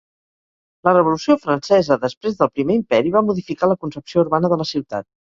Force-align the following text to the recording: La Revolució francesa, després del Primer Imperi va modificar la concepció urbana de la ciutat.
La 0.87 0.91
Revolució 0.95 1.35
francesa, 1.41 1.97
després 2.05 2.39
del 2.39 2.49
Primer 2.55 2.77
Imperi 2.77 3.11
va 3.17 3.21
modificar 3.27 3.69
la 3.73 3.77
concepció 3.83 4.23
urbana 4.23 4.51
de 4.55 4.59
la 4.63 4.67
ciutat. 4.71 5.07